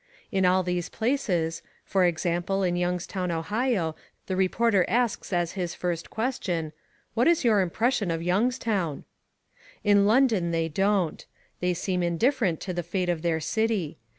[0.31, 6.09] In all these places for example, in Youngstown, Ohio the reporter asks as his first
[6.09, 6.73] question,
[7.13, 9.03] "What is your impression of Youngstown?"
[9.83, 11.23] In London they don't.
[11.59, 13.99] They seem indifferent to the fate of their city.